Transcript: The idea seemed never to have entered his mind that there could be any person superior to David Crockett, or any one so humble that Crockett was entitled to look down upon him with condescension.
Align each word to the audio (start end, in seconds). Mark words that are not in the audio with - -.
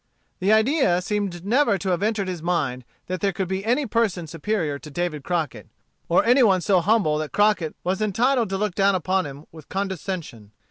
The 0.39 0.51
idea 0.51 0.99
seemed 0.99 1.45
never 1.45 1.77
to 1.77 1.89
have 1.89 2.01
entered 2.01 2.27
his 2.27 2.41
mind 2.41 2.85
that 3.05 3.21
there 3.21 3.31
could 3.31 3.47
be 3.47 3.63
any 3.63 3.85
person 3.85 4.25
superior 4.25 4.79
to 4.79 4.89
David 4.89 5.23
Crockett, 5.23 5.67
or 6.09 6.25
any 6.25 6.41
one 6.41 6.61
so 6.61 6.81
humble 6.81 7.19
that 7.19 7.31
Crockett 7.33 7.75
was 7.83 8.01
entitled 8.01 8.49
to 8.49 8.57
look 8.57 8.73
down 8.73 8.95
upon 8.95 9.27
him 9.27 9.45
with 9.51 9.69
condescension. 9.69 10.53